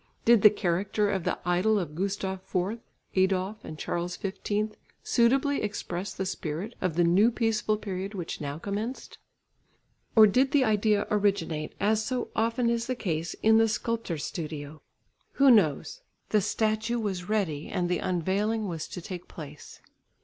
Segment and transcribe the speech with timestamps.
[0.25, 2.79] Bid the character of the idol of Gustav IV,
[3.13, 4.71] Adolf, and Charles XV
[5.03, 9.19] suitably express the spirit of the new peaceful period which now commenced?
[10.15, 14.81] Or did the idea originate, as so often is the case in the sculptor's studio?
[15.33, 16.01] Who knows?
[16.29, 19.81] The statue was ready and the unveiling was to take place.